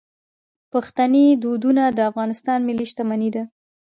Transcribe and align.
پښتني 0.71 1.25
دودونه 1.43 1.83
د 1.97 1.99
افغانستان 2.09 2.59
ملي 2.67 2.85
شتمني 2.91 3.29
ده. 3.35 3.43